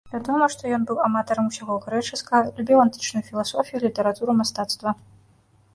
[0.13, 4.99] Вядома, што ён быў аматарам усяго грэчаскага, любіў антычную філасофію, літаратуру, мастацтва.